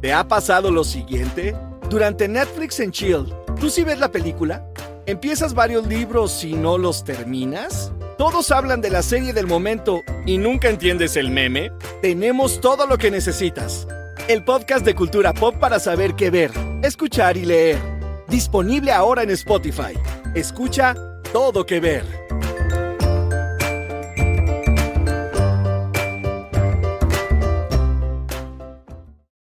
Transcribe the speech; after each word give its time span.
¿Te 0.00 0.14
ha 0.14 0.26
pasado 0.26 0.70
lo 0.70 0.82
siguiente? 0.82 1.54
Durante 1.90 2.26
Netflix 2.26 2.80
en 2.80 2.90
Chill, 2.90 3.26
¿tú 3.60 3.68
sí 3.68 3.84
ves 3.84 3.98
la 3.98 4.10
película? 4.10 4.64
¿Empiezas 5.04 5.52
varios 5.52 5.86
libros 5.86 6.42
y 6.42 6.54
no 6.54 6.78
los 6.78 7.04
terminas? 7.04 7.92
¿Todos 8.16 8.50
hablan 8.50 8.80
de 8.80 8.88
la 8.88 9.02
serie 9.02 9.34
del 9.34 9.46
momento 9.46 10.00
y 10.24 10.38
nunca 10.38 10.70
entiendes 10.70 11.16
el 11.16 11.30
meme? 11.30 11.70
Tenemos 12.00 12.62
todo 12.62 12.86
lo 12.86 12.96
que 12.96 13.10
necesitas. 13.10 13.86
El 14.26 14.42
podcast 14.42 14.86
de 14.86 14.94
cultura 14.94 15.34
pop 15.34 15.56
para 15.56 15.78
saber 15.78 16.14
qué 16.14 16.30
ver, 16.30 16.50
escuchar 16.82 17.36
y 17.36 17.44
leer. 17.44 17.78
Disponible 18.26 18.92
ahora 18.92 19.22
en 19.22 19.30
Spotify. 19.30 19.98
Escucha 20.34 20.94
todo 21.30 21.66
que 21.66 21.78
ver. 21.78 22.06